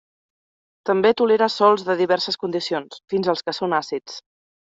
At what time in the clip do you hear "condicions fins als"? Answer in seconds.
2.45-3.47